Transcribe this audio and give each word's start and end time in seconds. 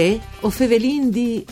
Uè, 0.00 0.18
o 0.40 0.48
fevelin 0.48 1.10
di 1.10 1.44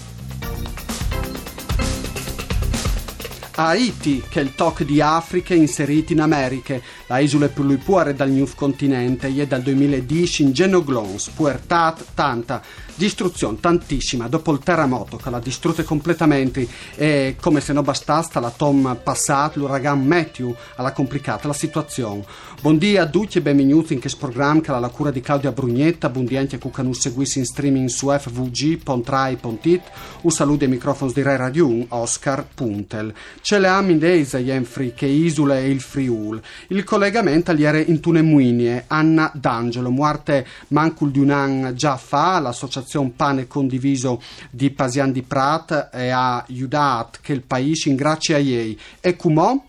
Haiti, 3.57 4.23
che 4.27 4.41
è 4.41 4.43
il 4.43 4.55
toc 4.55 4.85
di 4.85 5.03
Africa 5.03 5.53
inseriti 5.53 6.15
in 6.15 6.21
America, 6.23 6.80
la 7.09 7.19
isole 7.19 7.48
più 7.48 7.77
puare 7.77 8.15
dal 8.15 8.30
New 8.30 8.48
Continente, 8.55 9.27
e 9.27 9.47
dal 9.47 9.61
2010 9.61 10.45
in 10.45 10.53
Genoglons, 10.53 11.29
puertat 11.29 12.07
tanta, 12.15 12.62
distruzione 12.99 13.59
tantissima, 13.61 14.29
dopo 14.29 14.51
il 14.52 14.59
terremoto 14.59 15.16
che 15.16 15.30
l'ha 15.30 15.39
distrutta 15.39 15.84
completamente 15.84 16.66
e 16.97 17.37
come 17.41 17.61
se 17.61 17.73
non 17.73 17.84
bastasse 17.84 18.41
la 18.41 18.51
tom 18.51 18.98
passat, 19.01 19.55
l'uragano 19.55 20.02
Matthew, 20.02 20.55
ha 20.75 20.93
complicato 20.93 21.47
la 21.47 21.55
situazione. 21.55 22.25
Buongiorno 22.61 23.01
a 23.01 23.06
tutti 23.06 23.39
e 23.39 23.41
benvenuti 23.41 23.95
in 23.95 24.01
questo 24.01 24.19
programma 24.19 24.61
che 24.61 24.73
ha 24.73 24.80
la 24.80 24.89
cura 24.89 25.12
di 25.12 25.20
Claudia 25.20 25.53
Brugnetta, 25.53 26.09
buongiorno 26.09 26.41
anche 26.41 26.56
a 26.56 26.59
chi 26.59 26.92
ci 26.92 27.01
seguisce 27.01 27.39
in 27.39 27.45
streaming 27.45 27.89
su 27.89 28.09
fvg.rai.it, 28.09 29.83
un 30.23 30.30
saluto 30.30 30.65
ai 30.65 30.70
microfoni 30.70 31.12
di 31.12 31.23
Rai 31.23 31.37
Radio 31.37 31.69
1, 31.69 31.87
Oscar 31.91 32.45
Puntel. 32.53 33.15
Ce 33.41 33.61
le 33.61 33.69
am 33.69 33.91
in 33.91 33.98
Deisa, 33.98 34.39
Jenfri, 34.39 34.92
che 34.92 35.06
isole 35.06 35.61
e 35.61 35.70
il 35.70 35.80
Friul. 35.80 36.42
Il 36.69 36.83
collegamento 36.83 37.53
agli 37.53 37.62
era 37.62 37.78
in 37.78 38.01
Tunemuinie, 38.01 38.87
Anna 38.89 39.30
D'Angelo, 39.33 39.91
muarte 39.91 40.45
mancul 40.69 41.12
di 41.12 41.20
un 41.20 41.30
anno 41.30 41.73
già 41.75 41.97
fa, 41.97 42.41
l'associazione 42.41 42.87
Pane 43.15 43.47
Condiviso 43.47 44.23
di 44.51 44.70
Pasian 44.70 45.12
di 45.12 45.23
Prat 45.23 45.91
e 45.92 46.08
ha 46.11 46.44
aiutato 46.48 47.19
che 47.22 47.33
il 47.33 47.42
paese 47.42 47.89
in 47.89 47.97
grazie 47.97 48.34
a 48.34 48.39
lei. 48.39 48.78
E 49.00 49.17
come? 49.17 49.62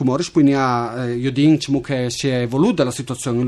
Come 0.00 0.22
spunea 0.22 1.08
eh, 1.08 1.16
io 1.16 1.30
diciamo 1.30 1.82
che 1.82 2.08
si 2.08 2.26
è 2.26 2.40
evoluta 2.40 2.84
la 2.84 2.90
situazione. 2.90 3.38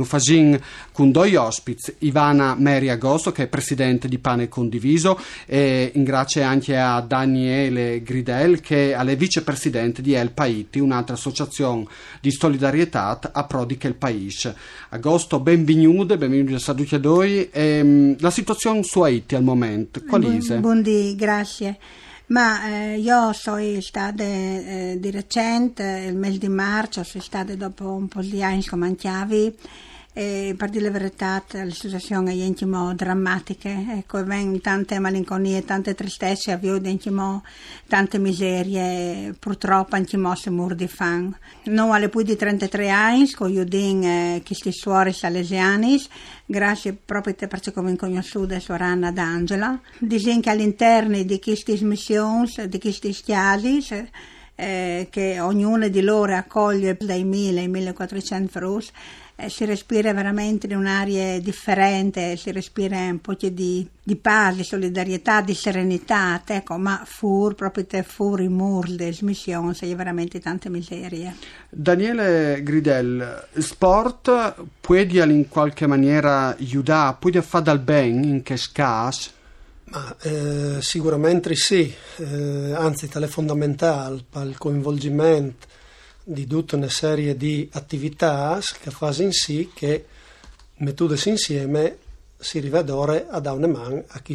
Con 0.93 1.11
due 1.11 1.37
ospiti 1.39 1.95
Ivana 2.01 2.55
Meri 2.59 2.91
Agosto 2.91 3.33
che 3.33 3.45
è 3.45 3.47
presidente 3.47 4.07
di 4.07 4.19
Pane 4.19 4.49
Condiviso 4.49 5.19
e 5.47 5.93
in 5.95 6.05
grazie 6.05 6.43
anche 6.43 6.77
a 6.77 7.01
Daniele 7.01 8.03
Gridel 8.03 8.61
che 8.61 8.93
è 8.93 9.17
vicepresidente 9.17 10.03
di 10.03 10.13
El 10.13 10.33
Paiti 10.33 10.79
un'altra 10.79 11.15
associazione 11.15 11.87
di 12.21 12.31
solidarietà 12.31 13.19
a 13.33 13.45
prodi 13.45 13.79
che 13.79 13.89
il 13.89 13.95
paese 13.95 14.55
Agosto 14.91 15.41
benvenuti 15.41 16.17
benvenuti 16.19 16.95
a 16.95 16.99
Doi 16.99 17.49
e, 17.51 18.17
la 18.19 18.31
situazione 18.31 18.83
su 18.83 19.01
Haiti 19.01 19.35
al 19.35 19.43
momento 19.43 20.03
qual 20.07 20.23
è? 20.23 20.59
Buondì, 20.59 21.15
grazie 21.17 21.79
ma 22.27 22.67
eh, 22.67 22.99
io 22.99 23.33
sono 23.33 23.81
stata 23.81 24.23
eh, 24.23 24.97
di 24.99 25.11
recente, 25.11 26.05
il 26.09 26.17
mese 26.17 26.39
di 26.39 26.49
marzo, 26.49 27.03
sono 27.05 27.23
stata 27.23 27.55
dopo 27.55 27.91
un 27.91 28.09
po' 28.09 28.23
di 28.23 28.43
anni 28.43 28.65
come 28.65 28.95
chiavi 28.95 29.57
e 30.15 30.55
per 30.59 30.69
dire 30.69 30.85
la 30.85 30.91
verità 30.91 31.43
la 31.53 31.71
situazione 31.71 32.33
è 32.33 32.35
intimo 32.35 32.95
drammatica 32.95 33.71
ecco 33.97 34.23
vengono 34.25 34.59
tante 34.59 34.99
malinconie 34.99 35.65
tante 35.65 35.95
tristezze 35.95 36.59
intimo 36.61 37.43
tante 37.87 38.19
miserie 38.19 39.35
purtroppo 39.39 39.97
intimo 39.97 40.35
se 40.35 40.51
mur 40.51 40.75
di 40.75 40.87
fan. 40.87 41.35
Non 41.65 41.93
alle 41.93 42.09
più 42.09 42.23
di 42.23 42.37
33 42.37 42.91
anni 42.91 43.31
con 43.31 43.51
io 43.51 43.65
din 43.65 44.05
eh, 44.05 44.43
questi 44.45 44.73
suori 44.73 45.13
salesiani 45.13 46.01
grazie 46.45 46.93
proprio 46.93 47.35
per 47.35 47.61
ciò 47.61 47.73
che 47.73 47.97
conosciuto 47.97 48.59
Sorana 48.61 49.11
d'Angela. 49.11 49.81
Dicono 49.99 50.41
che 50.41 50.51
all'interno 50.51 51.23
di 51.23 51.41
queste 51.41 51.79
missioni 51.83 52.51
di 52.69 52.79
questi 52.79 53.13
schiavi 53.13 53.85
eh, 54.55 55.09
che 55.11 55.41
ognuna 55.41 55.89
di 55.89 56.03
loro 56.03 56.35
accoglie 56.37 56.97
dai 57.01 57.25
1000 57.25 57.61
ai 57.61 57.69
1400 57.69 58.51
frus 58.51 58.93
eh, 59.43 59.49
si 59.49 59.65
respira 59.65 60.13
veramente 60.13 60.67
in 60.67 60.77
un'aria 60.77 61.41
differente, 61.41 62.37
si 62.37 62.53
respira 62.53 62.99
un 62.99 63.21
po' 63.21 63.35
di, 63.35 63.87
di 64.03 64.17
pace, 64.17 64.59
di 64.59 64.63
solidarietà, 64.63 65.41
di 65.41 65.55
serenità, 65.55 66.43
ecco, 66.47 66.77
ma 66.77 67.03
fur, 67.05 67.55
proprio 67.55 67.87
te 67.87 68.03
fur 68.03 68.41
i 68.41 68.49
mur, 68.49 68.89
le 68.89 69.13
smissioni, 69.13 69.75
sei 69.75 69.95
veramente 69.95 70.39
tante 70.39 70.69
miserie. 70.69 71.35
Daniele 71.69 72.63
Gridel, 72.63 73.49
sport 73.59 74.55
può 74.81 74.97
in 74.97 75.49
qualche 75.49 75.87
maniera 75.87 76.57
aiutare, 76.57 77.17
può 77.19 77.41
fare 77.41 77.65
dal 77.65 77.81
bene 77.81 78.27
in 78.27 78.43
che 78.43 78.59
caso? 78.71 79.41
Ma, 79.93 80.17
eh, 80.23 80.79
sicuramente 80.81 81.55
sì, 81.55 81.95
eh, 82.17 82.73
anzi 82.73 83.09
tale 83.09 83.29
fondamentale 83.29 84.25
per 84.27 84.47
il 84.47 84.57
coinvolgimento 84.57 85.67
di 86.25 86.47
tutta 86.47 86.77
una 86.77 86.89
serie 86.89 87.37
di 87.37 87.69
attività 87.73 88.59
che 88.81 88.91
fanno 88.91 89.21
in 89.21 89.33
sì 89.33 89.71
che 89.75 90.07
mettute 90.77 91.29
insieme 91.29 91.99
si 92.39 92.59
rivedore 92.59 93.27
a 93.29 93.39
dare 93.39 93.57
una 93.59 93.67
mano 93.67 94.05
a 94.09 94.21
chi 94.21 94.35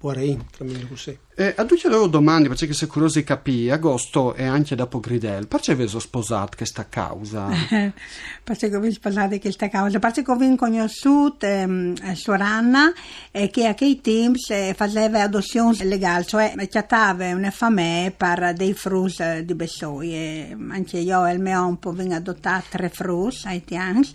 Poirein, 0.00 0.46
chiamiamolo 0.50 0.86
così. 0.86 1.18
E 1.34 1.52
a 1.54 1.64
tutti 1.66 1.86
loro 1.86 2.06
domande, 2.06 2.48
perché 2.48 2.72
se 2.72 2.86
curiosi 2.86 3.22
capire, 3.22 3.72
agosto 3.72 4.32
e 4.32 4.46
anche 4.46 4.74
dopo 4.74 4.98
Gridel, 4.98 5.46
perché 5.46 5.72
avete 5.72 6.00
sposato 6.00 6.56
questa 6.56 6.88
causa? 6.88 7.48
perché 8.42 8.74
ho 8.74 8.90
sposato 8.90 9.38
questa 9.38 9.68
causa? 9.68 9.98
Perché 9.98 10.22
ho 10.26 10.56
conosciuto 10.56 11.44
ehm, 11.44 12.14
Soranna 12.14 12.90
e 13.30 13.50
che 13.50 13.66
a 13.66 13.74
quei 13.74 14.00
teams 14.00 14.48
eh, 14.48 14.72
faceva 14.74 15.20
adozione 15.20 15.84
legale, 15.84 16.24
cioè 16.24 16.54
chattava 16.70 17.34
una 17.34 17.50
famiglia 17.50 18.10
per 18.12 18.54
dei 18.54 18.72
frus 18.72 19.40
di 19.40 19.54
Bessoi. 19.54 20.56
Anche 20.70 20.96
io 20.96 21.26
e 21.26 21.32
il 21.34 21.40
mio 21.40 21.66
un 21.66 21.78
po' 21.78 21.92
vengo 21.92 22.14
adottato 22.14 22.68
tre 22.70 22.88
frus 22.88 23.44
ai 23.44 23.62
tempi 23.64 24.08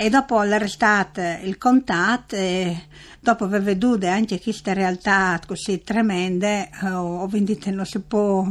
e 0.00 0.08
dopo 0.08 0.40
l'estate 0.40 1.40
il 1.42 1.58
contatto 1.58 2.34
e 2.34 2.86
dopo 3.20 3.44
aver 3.44 3.60
veduto 3.60 4.06
anche 4.06 4.40
queste 4.40 4.72
realtà 4.72 5.38
così 5.46 5.82
tremende 5.82 6.70
eh, 6.82 6.88
ho 6.88 7.26
vinto 7.26 7.70
non 7.70 7.84
si 7.84 8.00
può 8.00 8.42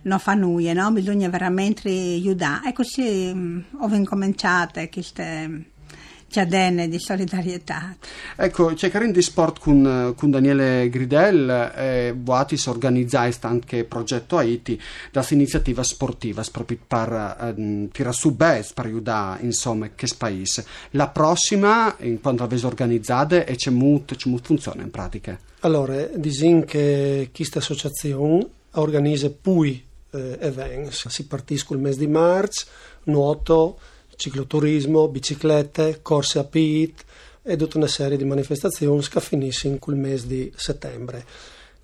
non 0.00 0.18
fa 0.18 0.32
nulla 0.32 0.72
no? 0.72 0.90
bisogna 0.92 1.28
veramente 1.28 1.90
aiutare 1.90 2.70
e 2.70 2.72
così 2.72 3.30
mm, 3.34 3.60
ho 3.80 3.94
incominciato 3.94 4.80
queste 4.90 5.72
Ciadene 6.34 6.88
di 6.88 6.98
solidarietà. 6.98 7.94
Ecco, 8.34 8.74
c'è 8.74 8.90
Karin 8.90 9.12
di 9.12 9.22
Sport 9.22 9.60
con, 9.60 10.14
con 10.16 10.32
Daniele 10.32 10.88
Gridel, 10.88 11.72
eh, 11.76 12.12
Boatis 12.12 12.66
organizzai 12.66 13.32
anche 13.42 13.84
progetto 13.84 14.36
Haiti, 14.36 14.80
da 15.12 15.24
iniziativa 15.30 15.84
sportiva 15.84 16.42
proprio 16.50 16.78
per 16.84 17.54
eh, 17.56 17.88
tirare 17.92 18.16
su 18.16 18.34
bes 18.34 18.72
per 18.72 18.86
aiutare 18.86 19.44
insomma 19.44 19.90
che 19.94 20.08
paese. 20.18 20.66
La 20.90 21.06
prossima, 21.06 21.94
in 22.00 22.20
quanto 22.20 22.42
avete 22.42 22.66
organizzate, 22.66 23.44
e 23.44 23.54
c'è 23.54 23.70
molto, 23.70 24.16
c'è 24.16 24.28
molto 24.28 24.46
funziona 24.46 24.82
in 24.82 24.90
pratica? 24.90 25.38
Allora, 25.60 26.04
disin 26.16 26.64
che 26.64 27.30
questa 27.32 27.60
associazione 27.60 28.44
organizza 28.72 29.30
poi 29.30 29.80
eh, 30.10 30.36
eventi, 30.40 30.90
si 30.90 31.28
partisce 31.28 31.66
il 31.70 31.78
mese 31.78 32.00
di 32.00 32.08
marzo, 32.08 32.66
nuoto, 33.04 33.78
cicloturismo, 34.16 35.08
biciclette, 35.08 36.00
corse 36.02 36.38
a 36.38 36.44
PIT 36.44 37.04
e 37.42 37.56
tutta 37.56 37.76
una 37.76 37.86
serie 37.86 38.16
di 38.16 38.24
manifestazioni 38.24 39.02
che 39.06 39.20
finiscono 39.20 39.74
in 39.74 39.78
quel 39.78 39.96
mese 39.96 40.26
di 40.26 40.52
settembre. 40.56 41.24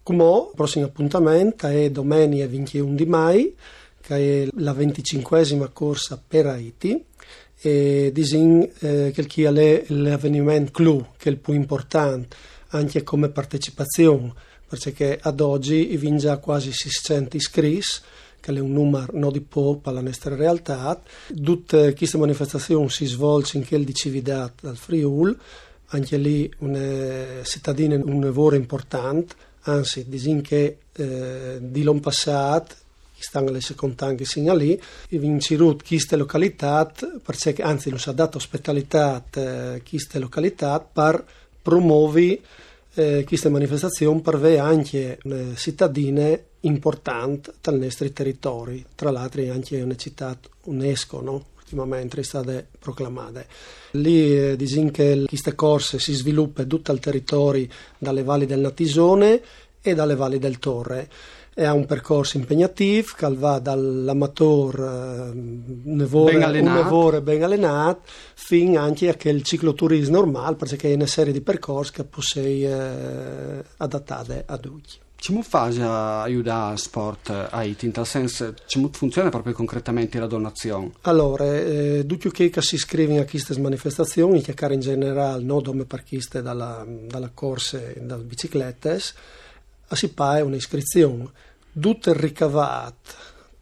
Come 0.03 0.25
il 0.25 0.51
prossimo 0.55 0.87
appuntamento 0.87 1.67
è 1.67 1.91
domenica 1.91 2.47
21 2.47 2.95
di 2.95 3.07
mai, 3.07 3.55
che 4.01 4.45
è 4.45 4.49
la 4.57 4.73
25esima 4.73 5.71
corsa 5.73 6.21
per 6.27 6.47
Haiti 6.47 7.05
e 7.61 8.11
disin 8.13 8.69
eh, 8.79 9.13
che 9.15 9.45
è 9.45 9.85
l'avvenimento 9.89 10.73
clou, 10.73 11.07
che 11.19 11.29
è 11.29 11.33
il 11.33 11.39
più 11.39 11.53
importante 11.53 12.37
anche 12.69 13.03
come 13.03 13.29
partecipazione, 13.29 14.33
perché 14.67 15.19
ad 15.21 15.41
oggi 15.41 15.97
vi 15.97 16.17
già 16.17 16.39
quasi 16.39 16.73
600 16.73 17.37
iscritti 17.37 17.83
che 18.41 18.53
è 18.53 18.59
un 18.59 18.73
numero 18.73 19.13
non 19.13 19.31
di 19.31 19.41
poco 19.41 19.91
alla 19.91 20.01
nostra 20.01 20.35
realtà. 20.35 21.01
Tutte 21.43 21.95
queste 21.95 22.19
manifestazioni 22.19 22.89
si 22.89 23.07
svolgono 23.07 23.63
in 23.63 23.67
quel 23.67 23.85
di 23.85 23.95
civiltà 23.95 24.53
dal 24.61 24.77
Friul, 24.77 25.39
anche 25.89 26.17
lì 26.17 26.51
una 26.59 27.43
cittadina 27.45 27.97
un 27.97 28.21
lavoro 28.21 28.57
importante, 28.57 29.35
anzi, 29.63 30.07
dicono 30.09 30.41
che 30.41 30.79
eh, 30.93 31.59
di 31.61 31.83
l'anno 31.83 32.01
passato 32.01 32.75
stanno 33.21 33.51
le 33.51 33.61
seconde 33.61 34.05
anche 34.05 34.25
segnali, 34.25 34.81
in 35.11 35.41
Cirut 35.41 35.87
queste 35.87 36.17
località, 36.17 36.91
perché, 37.23 37.55
anzi 37.63 37.91
non 37.91 37.99
si 37.99 38.09
ha 38.09 38.13
dato 38.13 38.39
ospitalità 38.39 39.23
a 39.31 39.81
queste 39.87 40.19
località 40.19 40.81
per 40.81 41.23
promuovere 41.61 42.41
eh, 42.95 43.25
queste 43.27 43.49
manifestazioni 43.49 44.21
per 44.21 44.35
avere 44.35 44.59
anche 44.59 45.19
le 45.23 45.55
cittadine 45.57 46.45
importante 46.61 47.53
dai 47.61 47.79
nostri 47.79 48.13
territori, 48.13 48.85
tra 48.95 49.11
l'altro 49.11 49.43
anche 49.51 49.81
una 49.81 49.97
città 49.97 50.39
UNESCO, 50.65 51.21
no? 51.21 51.45
ultimamente 51.57 52.21
è 52.21 52.25
stata 52.25 52.63
proclamata. 52.79 53.45
Lì 53.93 54.37
eh, 54.37 54.57
dicono 54.57 54.91
che 54.91 55.25
queste 55.27 55.55
corse 55.55 55.99
si 55.99 56.13
sviluppano 56.13 56.69
tutto 56.69 56.93
il 56.93 56.99
territorio 56.99 57.67
dalle 57.99 58.23
valli 58.23 58.47
del 58.47 58.61
Natisone 58.61 59.41
e 59.81 59.95
dalle 59.95 60.17
valli 60.17 60.39
del 60.39 60.59
Torre. 60.59 61.09
è 61.55 61.69
un 61.69 61.85
percorso 61.85 62.39
impegnativo 62.39 63.09
che 63.17 63.35
va 63.35 63.59
dall'amatore 63.59 64.85
eh, 64.85 65.31
nevore, 65.85 66.33
Ben 66.33 66.43
allenato. 66.43 66.83
nevore 66.83 67.21
ben 67.21 67.43
allenato 67.43 68.01
fino 68.35 68.81
anche 68.81 69.09
a 69.09 69.29
il 69.29 69.43
cicloturismo 69.43 70.17
normale 70.17 70.57
perché 70.57 70.91
è 70.91 70.95
una 70.95 71.07
serie 71.07 71.33
di 71.33 71.41
percorsi 71.41 71.93
che 71.93 72.05
possiamo 72.05 72.49
eh, 72.49 73.65
adattare 73.79 74.45
a 74.47 74.57
tutti. 74.59 74.93
Come 75.23 75.43
fai 75.43 75.79
a 75.81 76.23
aiutare 76.23 76.73
il 76.73 76.79
sport 76.79 77.29
a 77.29 77.49
Haiti? 77.51 77.85
In 77.85 77.93
tal 77.93 78.07
senso, 78.07 78.55
come 78.73 78.89
funziona 78.91 79.29
proprio 79.29 79.53
concretamente 79.53 80.19
la 80.19 80.27
donazione? 80.27 80.93
Allora, 81.03 81.45
eh, 81.45 82.05
tutti 82.07 82.31
che 82.31 82.63
si 82.63 82.77
iscrivono 82.77 83.21
a 83.21 83.25
queste 83.25 83.59
manifestazioni, 83.61 84.41
che 84.41 84.55
in 84.59 84.81
generale 84.81 85.45
non 85.45 85.63
come 85.63 85.85
parchiste 85.85 86.41
dalla, 86.41 86.87
dalla 86.87 87.31
corsa 87.35 87.79
e 87.79 88.01
dalle 88.01 88.23
biciclette, 88.23 88.99
si 89.93 90.09
paga 90.09 90.43
un'iscrizione. 90.43 91.31
Tutto 91.79 92.09
il 92.09 92.17
ricavato, 92.17 93.13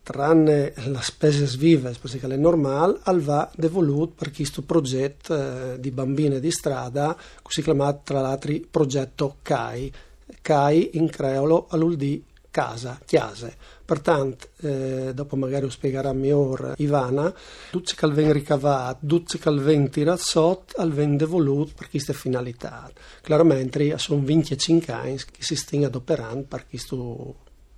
tranne 0.05 0.72
la 0.87 1.02
spesa 1.02 1.44
vive, 1.58 1.93
perché 2.00 2.25
è 2.26 2.37
normale, 2.37 3.00
al 3.02 3.20
va 3.20 3.50
devoluto 3.56 4.14
per 4.16 4.31
questo 4.32 4.62
progetto 4.62 5.34
eh, 5.34 5.81
di 5.81 5.90
bambine 5.90 6.38
di 6.38 6.52
strada, 6.52 7.16
così 7.43 7.62
chiamato 7.62 8.00
tra 8.05 8.20
l'altro 8.20 8.55
progetto 8.70 9.38
CAI. 9.43 9.93
CAI 10.42 10.90
in 10.94 11.08
creolo 11.08 11.66
all'ULD 11.70 12.22
casa, 12.50 12.98
chiase. 13.04 13.56
Pertanto, 13.84 14.48
eh, 14.60 15.12
dopo 15.14 15.36
magari 15.36 15.62
lo 15.62 15.70
spiegherà 15.70 16.12
meglio 16.12 16.75
Ivana, 16.76 17.32
tutto 17.70 17.92
che 17.96 18.08
viene 18.10 18.32
ricavato, 18.32 19.06
tutto 19.06 19.38
che 19.38 19.50
viene 19.52 19.88
tirato 19.88 20.22
sotto, 20.22 20.86
viene 20.88 21.16
devoluto 21.16 21.72
per 21.76 21.88
queste 21.88 22.12
finalità. 22.12 22.90
Chiaramente 23.22 23.96
sono 23.98 24.22
25 24.25 24.92
anni 24.92 25.16
che 25.16 25.42
si 25.42 25.56
stanno 25.56 25.86
adoperando 25.86 26.46
per 26.48 26.66
questo 26.69 27.36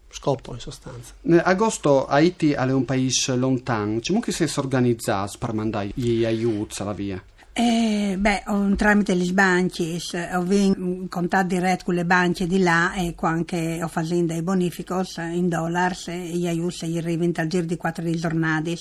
scopo 0.08 0.54
in 0.54 0.60
sostanza. 0.60 1.14
Agosto 1.42 2.06
Haiti 2.06 2.52
è 2.52 2.62
un 2.72 2.84
paese 2.84 3.36
lontano, 3.36 4.00
come 4.04 4.22
si 4.28 4.44
è 4.44 4.50
organizzato 4.56 5.38
per 5.38 5.52
mandare 5.52 5.92
gli 5.94 6.24
aiuti 6.24 6.82
alla 6.82 6.92
via? 6.92 7.22
Eh, 7.52 8.16
beh, 8.16 8.44
tramite 8.76 9.14
le 9.14 9.32
banche, 9.32 9.98
ho 10.34 10.44
in 10.52 11.08
contatto 11.08 11.48
diretto 11.48 11.84
con 11.86 11.94
le 11.94 12.04
banche 12.04 12.46
di 12.46 12.60
là 12.60 12.94
e 12.94 13.14
anche 13.22 13.82
ho 13.82 13.88
fatto 13.88 14.14
dei 14.14 14.42
bonificos 14.42 15.16
in 15.16 15.48
dollars 15.48 16.08
e 16.08 16.36
gli 16.36 16.46
aiuti 16.46 16.86
gli 16.86 16.96
arrivano 16.96 17.32
al 17.36 17.48
giro 17.48 17.66
di 17.66 17.76
quattro 17.76 18.04
giornate. 18.14 18.78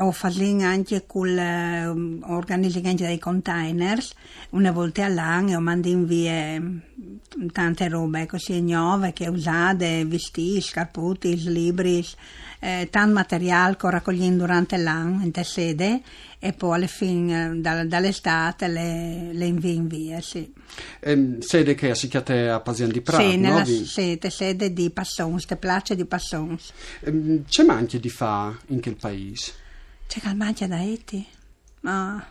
Ho 0.00 0.12
fatto 0.12 0.40
anche 0.60 1.04
con 1.06 1.34
l'organizzazione 1.34 2.94
dei 2.94 3.18
containers 3.18 4.12
una 4.50 4.70
volta 4.70 5.04
all'anno 5.04 5.56
ho 5.56 5.60
mandato 5.60 5.88
in 5.88 6.06
via 6.06 6.62
tante 7.52 7.88
robe 7.88 8.26
così 8.26 8.60
nuove 8.60 9.12
che 9.12 9.28
usate, 9.28 10.04
vestiti, 10.04 10.60
scarputi, 10.60 11.50
libri, 11.50 12.04
eh, 12.60 12.88
tanto 12.90 13.14
materiale 13.14 13.76
che 13.76 13.86
ho 13.86 13.90
raccogliendo 13.90 14.44
durante 14.44 14.76
l'anno 14.76 15.24
in 15.24 15.32
te 15.32 15.42
sede 15.44 16.00
e 16.38 16.52
poi 16.52 16.76
alla 16.76 16.86
fine 16.86 17.50
eh, 17.50 17.56
da- 17.56 17.84
dall'estate 17.84 18.68
le, 18.68 19.32
le 19.32 19.46
invio 19.46 19.72
in 19.72 19.88
via, 19.88 20.20
sì. 20.20 20.52
Ehm, 21.00 21.40
sede 21.40 21.74
che 21.74 21.94
si 21.96 22.08
chiama 22.08 22.54
a 22.54 22.60
Pasian 22.60 22.90
di 22.90 23.00
Prato, 23.00 23.28
sì, 23.28 23.36
nella 23.36 23.64
no? 23.64 24.16
Te 24.18 24.30
sede 24.30 24.72
di 24.72 24.90
Passons, 24.90 25.44
te 25.44 25.56
place 25.56 25.96
di 25.96 26.04
Passons. 26.04 26.72
Ehm, 27.00 27.44
C'è 27.48 27.64
manche 27.64 27.98
di 27.98 28.08
fa 28.08 28.56
in 28.68 28.80
quel 28.80 28.96
paese? 28.96 29.66
C'è 30.08 30.20
calmantia 30.20 30.66
da 30.66 30.80
Eti? 30.82 31.26
Ma 31.82 32.24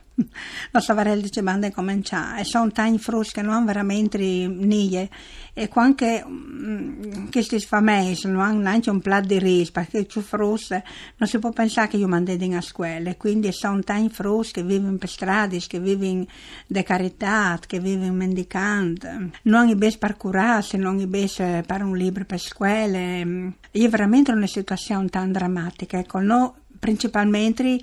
non 0.71 0.81
saprei 0.81 1.21
dice 1.21 1.43
banda 1.43 1.69
cominciare. 1.71 2.41
E 2.41 2.43
sono 2.43 2.71
tanti 2.71 2.97
frutti 2.97 3.33
che 3.33 3.43
non 3.43 3.65
veramente 3.65 4.17
nie. 4.17 5.07
E 5.53 5.69
anche 5.73 6.25
mm, 6.27 7.27
questi 7.29 7.59
famesi 7.59 8.27
non 8.27 8.41
hanno 8.41 8.61
neanche 8.61 8.89
un 8.89 8.99
piatto 8.99 9.27
di 9.27 9.37
riso, 9.37 9.71
perché 9.73 10.05
più 10.05 10.21
frutti 10.21 10.81
non 11.17 11.29
si 11.29 11.37
può 11.37 11.51
pensare 11.51 11.89
che 11.89 11.97
io 11.97 12.07
mandi 12.07 12.35
in 12.43 12.55
a 12.55 12.61
scuola. 12.61 13.13
Quindi 13.15 13.51
sono 13.51 13.81
tanti 13.81 14.11
frutti 14.11 14.53
che 14.53 14.63
vivono 14.63 14.97
per 14.97 15.09
strade, 15.09 15.59
che 15.59 15.79
vivono 15.79 16.25
di 16.65 16.83
carità, 16.83 17.59
che 17.65 17.79
vivono 17.79 18.13
mendicando. 18.13 19.07
Non 19.43 19.67
i 19.67 19.75
bes 19.75 19.97
per 19.97 20.17
curarsi, 20.17 20.77
non 20.77 20.99
i 20.99 21.05
bes 21.05 21.35
per 21.65 21.83
un 21.83 21.95
libro 21.95 22.25
per 22.25 22.39
scuola. 22.39 22.97
È 22.97 23.87
veramente 23.87 24.31
una 24.31 24.47
situazione 24.47 25.09
tan 25.09 25.31
drammatica. 25.31 25.99
Ecco, 25.99 26.19
no, 26.19 26.55
principalmente 26.79 27.79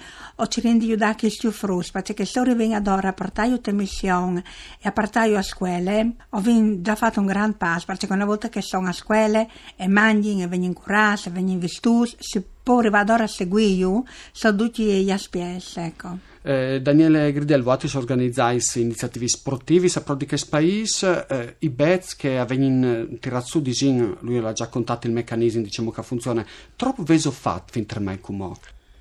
rendi 0.63 0.87
aiutare 0.87 1.17
questi 1.19 1.51
frus 1.51 1.91
perché 1.91 2.25
se 2.25 2.41
ora 2.41 2.55
vengo 2.55 2.75
ad 2.75 2.87
ora 2.87 3.09
a 3.09 3.13
portare 3.13 3.61
a 3.63 3.73
missione 3.73 4.43
e 4.81 4.89
a 4.89 4.93
portare 4.93 5.37
a 5.37 5.43
scuole 5.43 6.15
ho 6.31 6.43
già 6.81 6.95
fatto 6.95 7.21
un 7.21 7.27
gran 7.27 7.57
passo 7.57 7.87
perché 7.87 8.07
una 8.11 8.25
volta 8.25 8.49
che 8.49 8.63
sono 8.63 8.89
a 8.89 8.93
scuole 8.93 9.49
e 9.77 9.89
mangi 9.89 10.41
e 10.41 10.47
vengono 10.47 10.73
curati 10.73 11.29
e 11.29 11.33
vengono 11.33 11.59
vistuti 11.59 12.17
si 12.19 12.43
può 12.63 12.79
arrivare 12.79 13.13
ora 13.13 13.25
a 13.25 13.29
seguire 13.29 13.73
io 13.73 14.05
sono 14.33 14.57
tutti 14.57 14.85
gli 14.85 15.15
SPS 15.17 15.77
ecco. 15.77 16.33
Eh, 16.47 16.83
Daniele 16.83 17.33
Gridel, 17.33 17.63
voi 17.63 17.79
si 17.89 17.97
organizzate 17.97 18.79
iniziativi 18.79 19.27
sportivi, 19.29 19.89
sapete 19.89 20.19
di 20.19 20.27
che 20.27 20.37
paese, 20.47 21.27
eh, 21.27 21.57
i 21.61 21.71
bets 21.71 22.15
che 22.17 22.39
avvengono 22.39 23.17
tirati 23.19 23.47
su 23.47 23.63
di 23.63 23.73
Gin, 23.73 24.19
lui 24.21 24.39
l'ha 24.41 24.53
già 24.53 24.69
contato 24.69 25.07
il 25.07 25.15
meccanismo, 25.15 25.63
diciamo 25.63 25.91
che 25.91 26.03
funziona, 26.03 26.45
troppo 26.77 27.03
veso 27.03 27.31
fatto 27.31 27.73
fin 27.73 27.87
per 27.87 28.01
me 28.01 28.21
come 28.21 28.53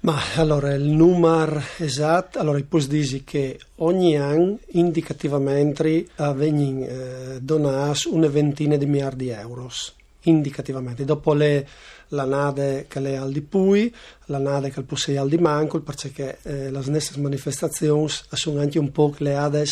Ma 0.03 0.21
allora 0.35 0.73
il 0.73 0.83
numero 0.83 1.61
esatto, 1.77 2.37
allora 2.37 2.57
il 2.57 2.65
posso 2.65 2.87
dire 2.87 3.21
che 3.23 3.57
ogni 3.77 4.17
anno 4.17 4.59
indicativamente 4.71 6.07
vengono 6.35 6.83
eh, 6.83 7.39
donati 7.39 8.09
una 8.09 8.27
ventina 8.27 8.75
di 8.75 8.85
miliardi 8.85 9.25
di 9.25 9.29
euro, 9.29 9.71
indicativamente. 10.23 11.05
Dopo 11.05 11.33
le, 11.33 11.65
la 12.09 12.25
nade 12.25 12.85
che 12.89 12.99
è 12.99 13.13
al 13.13 13.31
di 13.31 13.39
Pui, 13.39 13.95
la 14.25 14.39
nade 14.39 14.71
che 14.71 14.81
possei 14.81 15.15
al 15.15 15.29
di 15.29 15.37
Manco, 15.37 15.79
perché 15.79 16.37
eh, 16.41 16.69
le 16.69 16.83
nostre 16.85 17.21
manifestazioni 17.21 18.09
sono 18.09 18.59
anche 18.59 18.79
un 18.79 18.91
po' 18.91 19.09
create 19.09 19.65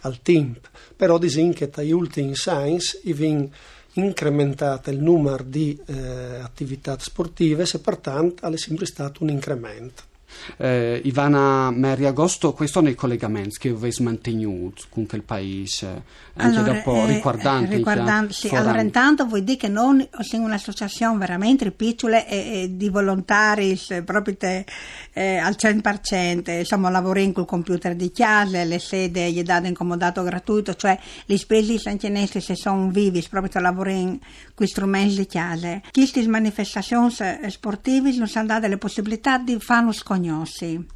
al 0.00 0.20
tempo. 0.20 0.68
Però 0.94 1.16
dicono 1.16 1.52
che 1.54 1.70
dagli 1.70 1.92
ultimi 1.92 2.34
anni 2.44 2.78
vengono 3.04 3.48
incrementate 3.94 4.90
il 4.90 5.00
numero 5.00 5.42
di 5.42 5.78
eh, 5.86 6.40
attività 6.42 6.96
sportive 6.98 7.64
e 7.70 7.78
pertanto 7.78 8.46
è 8.46 8.56
sempre 8.56 8.86
stato 8.86 9.22
un 9.22 9.30
incremento. 9.30 10.08
Eh, 10.56 11.00
Ivana 11.04 11.70
Mary 11.70 12.04
Agosto, 12.04 12.52
questi 12.52 12.74
sono 12.74 12.88
i 12.88 12.94
collegamenti 12.94 13.58
che 13.58 13.68
avete 13.70 14.02
mantenuto 14.02 14.84
con 14.88 15.06
quel 15.06 15.22
paese, 15.22 16.02
anche 16.34 16.58
Allora, 16.58 16.72
dopo 16.72 16.94
eh, 16.94 17.06
riguardanti 17.06 17.72
eh, 17.72 17.76
riguardanti- 17.76 18.32
sì, 18.32 18.54
allora 18.54 18.80
intanto 18.80 19.26
vuol 19.26 19.42
dire 19.42 19.56
che 19.56 19.68
noi 19.68 20.08
siamo 20.20 20.46
un'associazione 20.46 21.18
veramente 21.18 21.70
piccola 21.70 22.26
e, 22.26 22.62
e 22.62 22.76
di 22.76 22.88
volontari 22.88 23.78
eh, 23.88 24.02
proprio 24.02 24.36
te, 24.36 24.64
eh, 25.12 25.36
al 25.36 25.56
100%, 25.58 26.58
insomma 26.58 26.90
lavoriamo 26.90 27.32
col 27.32 27.46
computer 27.46 27.94
di 27.94 28.10
chiesa, 28.10 28.62
le 28.64 28.78
sede 28.78 29.30
gli 29.30 29.42
date 29.42 29.68
incomodato 29.68 30.22
gratuito, 30.22 30.74
cioè 30.74 30.98
le 31.26 31.38
spese 31.38 31.78
sancinesi 31.78 32.40
se 32.40 32.54
sono 32.54 32.88
vivi, 32.88 33.24
proprio 33.28 33.60
lavoriamo 33.60 34.18
con 34.54 34.66
strumenti 34.66 35.16
di 35.16 35.26
chiesa. 35.26 35.80
Queste 35.90 36.26
manifestazioni 36.28 37.14
eh, 37.18 37.50
sportive 37.50 38.14
non 38.16 38.28
sono 38.28 38.46
date 38.46 38.68
le 38.68 38.78
possibilità 38.78 39.38
di 39.38 39.58
farlo 39.58 39.92
scognossi. 40.20 40.86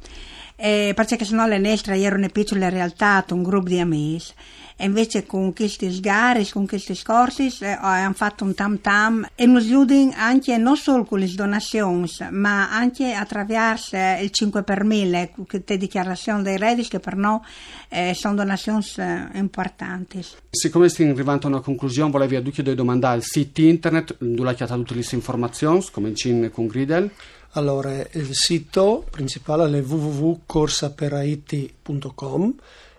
Eh, 0.57 0.93
perché 0.95 1.25
sennò 1.25 1.45
le 1.47 1.57
nostre 1.57 1.99
erano 1.99 2.29
piccole 2.29 2.69
realtà, 2.69 3.25
un 3.31 3.43
gruppo 3.43 3.67
di 3.67 3.79
amici. 3.79 4.31
E 4.77 4.85
invece 4.85 5.25
con 5.25 5.53
questi 5.53 6.01
gare, 6.01 6.45
con 6.49 6.67
questi 6.67 7.01
corsi, 7.01 7.47
eh, 7.61 7.77
hanno 7.79 8.13
fatto 8.13 8.43
un 8.43 8.53
tam 8.53 8.81
tam 8.81 9.25
e 9.33 9.45
nos 9.45 9.63
aiutano 9.63 10.11
anche 10.17 10.57
non 10.57 10.75
solo 10.75 11.05
con 11.05 11.19
le 11.19 11.33
donazioni, 11.33 12.09
ma 12.31 12.69
anche 12.69 13.13
attraverso 13.13 13.95
il 14.21 14.29
5 14.31 14.63
per 14.63 14.83
1000, 14.83 15.31
le 15.47 15.77
dichiarazioni 15.77 16.43
dei 16.43 16.57
redditi 16.57 16.89
che 16.89 16.99
per 16.99 17.15
noi 17.15 17.39
eh, 17.87 18.13
sono 18.13 18.35
donazioni 18.35 18.85
eh, 18.97 19.27
importanti. 19.35 20.21
Siccome 20.49 20.89
stiamo 20.89 21.11
arrivando 21.11 21.47
a 21.47 21.49
una 21.51 21.61
conclusione, 21.61 22.11
volevo 22.11 22.35
a 22.35 22.41
due 22.41 22.75
domandare 22.75 23.17
il 23.17 23.23
sito 23.23 23.61
internet, 23.61 24.17
dove 24.19 24.55
ha 24.59 24.67
tutte 24.67 24.93
le 24.93 25.05
informazioni, 25.11 25.85
come 25.91 26.11
in 26.25 26.49
con 26.51 26.67
Gridel. 26.67 27.09
Allora, 27.57 28.05
il 28.11 28.33
sito 28.33 29.05
principale 29.09 29.77
è 29.77 29.81
www.corsaperaiti.com 29.81 32.55